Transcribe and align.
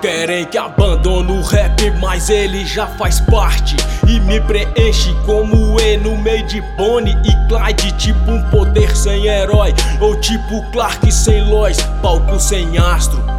Querem 0.00 0.44
que 0.44 0.58
abandone 0.58 1.32
o 1.32 1.42
rap, 1.42 1.90
mas 2.00 2.30
ele 2.30 2.64
já 2.64 2.86
faz 2.86 3.20
parte. 3.20 3.76
E 4.06 4.20
me 4.20 4.40
preenche 4.40 5.12
como 5.24 5.80
E 5.80 5.96
no 5.96 6.16
meio 6.16 6.46
de 6.46 6.60
Bonnie 6.76 7.16
e 7.24 7.48
Clyde 7.48 7.92
Tipo 7.92 8.30
um 8.30 8.42
poder 8.50 8.96
sem 8.96 9.26
herói, 9.26 9.74
ou 10.00 10.14
tipo 10.20 10.62
Clark 10.70 11.10
sem 11.10 11.42
Lois 11.48 11.78
Palco 12.02 12.38
sem 12.38 12.78
astro, 12.78 13.35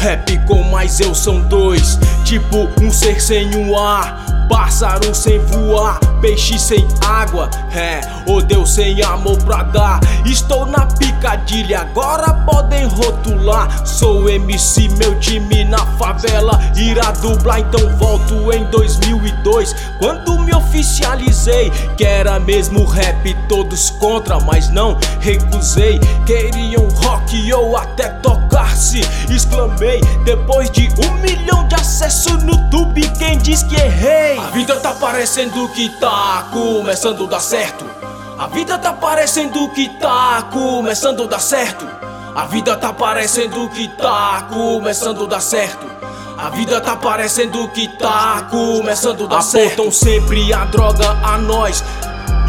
rap 0.00 0.38
com 0.46 0.62
mais 0.64 0.98
eu 0.98 1.14
são 1.14 1.40
dois 1.42 1.98
Tipo 2.24 2.68
um 2.80 2.90
ser 2.90 3.20
sem 3.20 3.54
um 3.54 3.78
ar 3.78 4.40
Pássaro 4.50 5.14
sem 5.14 5.38
voar, 5.38 6.00
peixe 6.20 6.58
sem 6.58 6.84
água, 7.00 7.48
é, 7.72 8.00
o 8.28 8.42
Deus 8.42 8.74
sem 8.74 9.00
amor 9.00 9.38
pra 9.44 9.62
dar. 9.62 10.00
Estou 10.26 10.66
na 10.66 10.86
picadilha, 10.86 11.82
agora 11.82 12.34
podem 12.34 12.84
rotular. 12.86 13.86
Sou 13.86 14.28
MC, 14.28 14.88
meu 14.98 15.16
time 15.20 15.62
na 15.62 15.78
favela 15.78 16.58
irá 16.74 17.12
dublar. 17.12 17.60
Então 17.60 17.96
volto 17.96 18.52
em 18.52 18.64
2002, 18.64 19.72
quando 20.00 20.36
me 20.40 20.52
oficializei. 20.80 21.70
Que 21.96 22.04
era 22.04 22.40
mesmo 22.40 22.84
rap, 22.84 23.34
todos 23.48 23.90
contra, 23.90 24.40
mas 24.40 24.68
não 24.70 24.98
recusei. 25.20 26.00
Queriam 26.26 26.88
rock 26.88 27.52
ou 27.52 27.76
até 27.76 28.08
tocar-se, 28.08 29.00
exclamei. 29.30 30.00
Depois 30.24 30.70
de 30.70 30.88
um 31.06 31.12
milhão 31.18 31.68
de 31.68 31.74
acessos 31.74 32.42
no 32.42 32.54
YouTube, 32.54 33.02
quem 33.18 33.38
diz 33.38 33.62
que 33.62 33.76
errei? 33.76 34.38
A 34.38 34.50
vida 34.50 34.76
tá 34.76 34.92
parecendo 34.94 35.68
que 35.68 35.88
tá 36.00 36.48
começando 36.50 37.24
a 37.24 37.28
dar 37.28 37.40
certo. 37.40 37.84
A 38.38 38.46
vida 38.46 38.78
tá 38.78 38.92
parecendo 38.92 39.68
que 39.70 39.88
tá 40.00 40.48
começando 40.50 41.24
a 41.24 41.26
dar 41.26 41.40
certo. 41.40 41.86
A 42.34 42.46
vida 42.46 42.74
tá 42.76 42.92
parecendo 42.92 43.68
que 43.68 43.88
tá 43.88 44.46
começando 44.50 45.24
a 45.24 45.26
dar 45.26 45.40
certo. 45.40 45.99
A 46.42 46.48
vida 46.48 46.80
tá 46.80 46.96
parecendo 46.96 47.68
que 47.68 47.86
tá 47.86 48.46
começando 48.50 49.24
a 49.24 49.26
dar 49.26 49.42
certo. 49.42 49.82
Apontam 49.82 49.92
sempre 49.92 50.50
a 50.54 50.64
droga 50.64 51.10
a 51.22 51.36
nós. 51.36 51.84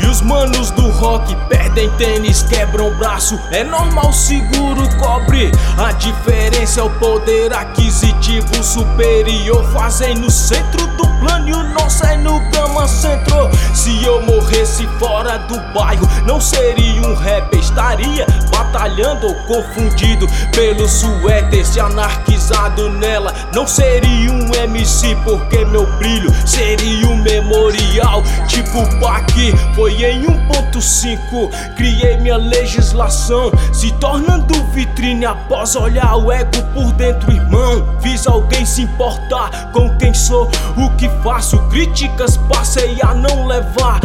E 0.02 0.06
os 0.06 0.22
manos 0.22 0.72
do 0.72 0.90
rock 0.92 1.36
perdem 1.50 1.90
tênis, 1.98 2.42
quebram 2.42 2.98
braço. 2.98 3.38
É 3.52 3.66
normal, 3.66 4.14
seguro 4.14 4.88
cobre. 4.98 5.52
A 5.78 5.92
diferença 5.92 6.80
é 6.80 6.84
o 6.84 6.90
poder 6.92 7.54
aquisitivo 7.54 8.64
superior. 8.64 9.62
Fazem 9.74 10.16
no 10.16 10.32
centro 10.32 10.88
do 10.96 11.06
plano 11.20 11.50
e 11.50 11.54
o 11.54 11.64
nosso 11.74 12.06
é 12.06 12.16
no 12.16 12.40
gama 12.50 12.88
centro. 12.88 13.50
Se 13.76 14.06
eu 14.06 14.22
morresse 14.22 14.88
fora 15.00 15.38
do 15.38 15.60
bairro, 15.74 16.08
não 16.26 16.40
seria 16.40 17.02
um 17.02 17.14
rap, 17.14 17.54
estaria 17.58 18.26
batalhando 18.72 19.34
confundido 19.46 20.26
pelo 20.54 20.88
suéter 20.88 21.66
se 21.66 21.80
anarquizado 21.80 22.90
nela. 22.90 23.34
Não 23.54 23.68
seria 23.68 24.32
um 24.32 24.54
MC, 24.56 25.16
porque 25.24 25.66
meu 25.66 25.86
brilho 25.98 26.32
seria 26.46 27.06
um 27.08 27.18
memorial. 27.18 28.24
Tipo 28.48 28.82
Pac, 29.00 29.32
foi 29.76 29.94
em 30.04 30.24
1.5. 30.24 31.76
Criei 31.76 32.18
minha 32.18 32.38
legislação, 32.38 33.52
se 33.74 33.92
tornando 33.94 34.54
vitrine 34.72 35.26
após 35.26 35.76
olhar 35.76 36.16
o 36.16 36.32
ego 36.32 36.62
por 36.74 36.92
dentro, 36.94 37.32
irmão. 37.32 37.86
Fiz 38.02 38.26
alguém 38.26 38.66
se 38.66 38.84
importar 38.84 39.72
com 39.74 39.96
quem 39.98 40.14
sou, 40.14 40.50
o 40.78 40.90
que 40.96 41.10
faço. 41.22 41.58
Críticas 41.70 42.38
passei 42.38 42.98
a 43.02 43.14
não 43.14 43.46
levar. 43.46 44.00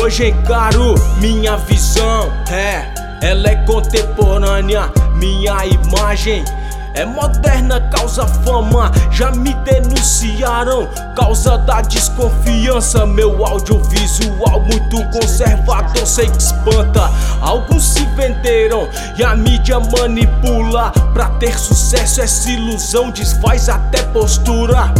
Hoje 0.00 0.28
encaro 0.28 0.94
minha 1.20 1.56
visão, 1.56 2.32
é, 2.50 3.03
ela 3.24 3.48
é 3.48 3.56
contemporânea, 3.64 4.92
minha 5.14 5.64
imagem. 5.64 6.44
É 6.92 7.06
moderna, 7.06 7.80
causa 7.90 8.26
fama, 8.26 8.92
já 9.10 9.30
me 9.30 9.54
denunciaram. 9.64 10.86
Causa 11.16 11.56
da 11.56 11.80
desconfiança, 11.80 13.06
meu 13.06 13.46
audiovisual 13.46 14.60
muito 14.60 15.02
conservador, 15.08 16.06
sei 16.06 16.28
que 16.28 16.36
espanta. 16.36 17.10
Alguns 17.40 17.94
se 17.94 18.04
venderam 18.14 18.86
e 19.18 19.24
a 19.24 19.34
mídia 19.34 19.80
manipula. 19.80 20.92
Pra 21.14 21.30
ter 21.30 21.58
sucesso, 21.58 22.20
essa 22.20 22.50
ilusão 22.50 23.10
desfaz 23.10 23.70
até 23.70 24.02
postura. 24.02 24.92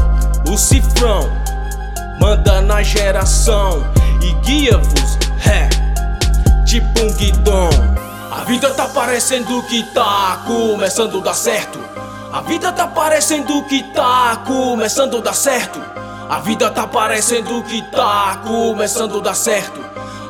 O 0.48 0.56
cifrão 0.56 1.30
manda 2.18 2.62
na 2.62 2.82
geração 2.82 3.84
e 4.22 4.32
guia-vos, 4.46 5.18
é, 5.46 5.68
tipo 6.64 7.02
um 7.02 7.12
guidão. 7.12 7.93
A 8.44 8.46
vida 8.46 8.74
tá 8.74 8.86
parecendo 8.86 9.62
que 9.62 9.82
tá 9.84 10.42
começando 10.46 11.16
a 11.18 11.22
dar 11.22 11.32
certo. 11.32 11.78
A 12.30 12.42
vida 12.42 12.70
tá 12.72 12.86
parecendo 12.86 13.62
que 13.62 13.82
tá 13.84 14.42
começando 14.46 15.16
a 15.16 15.20
dar 15.22 15.32
certo. 15.32 15.80
A 16.28 16.40
vida 16.40 16.70
tá 16.70 16.86
parecendo 16.86 17.62
que 17.62 17.80
tá 17.90 18.42
começando 18.44 19.16
a 19.16 19.22
dar 19.22 19.34
certo. 19.34 19.80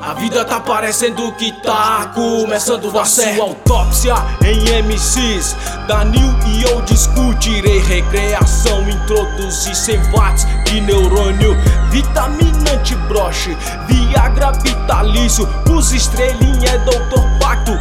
A 0.00 0.12
vida 0.12 0.44
tá 0.44 0.60
parecendo 0.60 1.32
que 1.32 1.50
tá 1.60 2.12
começando 2.14 2.88
a 2.90 2.92
dar 2.92 3.06
certo. 3.06 3.40
autópsia 3.40 4.14
em 4.44 4.82
MCs. 4.82 5.56
Danil 5.88 6.38
e 6.46 6.62
eu 6.62 6.82
discutirei 6.82 7.80
recreação. 7.80 8.88
Introduzir 8.88 9.74
100 9.74 10.12
watts 10.12 10.46
de 10.66 10.80
neurônio. 10.82 11.56
Vitaminante 11.90 12.94
broche. 13.08 13.56
Viagra 13.88 14.52
vitalício. 14.52 15.48
Os 15.68 15.92
estrelinha 15.92 16.68
é 16.68 16.78
doutor 16.78 17.24
Pacto. 17.40 17.72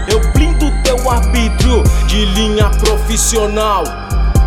De 2.14 2.26
linha 2.26 2.70
profissional 2.70 3.84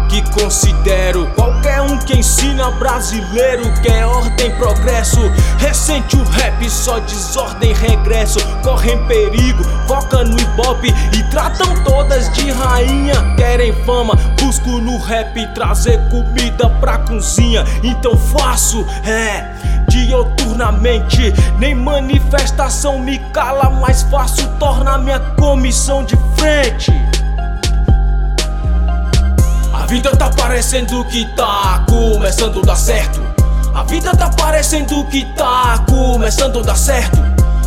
que 0.08 0.22
considero 0.30 1.26
Qualquer 1.34 1.80
um 1.80 1.98
que 1.98 2.16
ensina 2.16 2.70
brasileiro 2.70 3.64
Quer 3.82 4.06
ordem, 4.06 4.54
progresso 4.56 5.18
Recente 5.58 6.14
o 6.14 6.22
rap, 6.22 6.70
só 6.70 7.00
desordem, 7.00 7.74
regresso 7.74 8.38
Correm 8.62 9.04
perigo, 9.08 9.64
foca 9.88 10.22
no 10.22 10.38
ibope 10.38 10.94
E 11.12 11.24
tratam 11.24 11.82
todas 11.82 12.32
de 12.34 12.52
rainha 12.52 13.34
Querem 13.36 13.72
fama, 13.84 14.14
busco 14.40 14.70
no 14.70 14.96
rap 14.98 15.34
Trazer 15.52 15.98
comida 16.08 16.70
pra 16.78 16.98
cozinha 16.98 17.64
Então 17.82 18.16
faço, 18.16 18.86
é 19.04 19.56
dioturnamente. 19.88 21.32
Nem 21.58 21.74
manifestação 21.74 22.98
me 22.98 23.18
cala, 23.32 23.70
mais 23.70 24.02
fácil 24.02 24.48
torna 24.58 24.98
minha 24.98 25.20
comissão 25.36 26.04
de 26.04 26.16
frente. 26.36 26.92
Parecendo 30.56 31.04
que 31.04 31.26
tá 31.36 31.84
começando 31.86 32.60
a 32.60 32.62
dar 32.62 32.76
certo. 32.76 33.20
A 33.74 33.82
vida 33.82 34.10
tá 34.16 34.30
parecendo 34.30 35.04
que 35.04 35.22
tá 35.34 35.84
começando 35.86 36.60
a 36.60 36.62
dar 36.62 36.78
certo. 36.78 37.18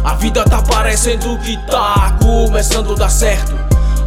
A 0.03 0.15
vida 0.15 0.43
tá 0.43 0.59
parecendo 0.63 1.37
que 1.37 1.55
tá 1.67 2.17
começando 2.19 2.93
a 2.93 2.95
dar 2.95 3.11
certo. 3.11 3.53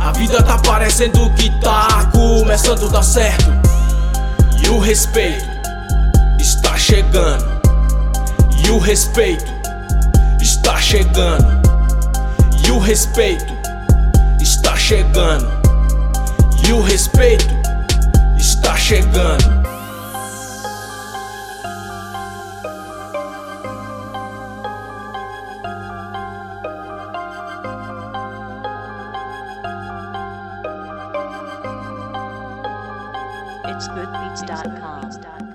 A 0.01 0.11
vida 0.11 0.43
tá 0.43 0.59
parecendo 0.59 1.31
que 1.35 1.49
tá 1.61 2.11
começando 2.11 2.87
a 2.87 2.89
dar 2.89 3.05
certo. 3.05 3.53
E 4.65 4.69
o 4.69 4.81
respeito 4.81 5.49
está 6.41 6.77
chegando. 6.77 7.47
E 8.67 8.69
o 8.69 8.81
respeito 8.81 9.53
está 10.41 10.77
chegando. 10.81 11.47
E 12.67 12.73
o 12.73 12.81
respeito 12.81 13.55
está 14.41 14.75
chegando. 14.75 15.47
E 16.67 16.73
o 16.73 16.83
respeito 16.83 17.62
chegando. 18.93 19.63
It's 33.65 33.89
goodbeats.com. 33.89 35.52